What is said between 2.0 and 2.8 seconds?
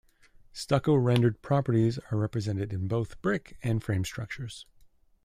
are represented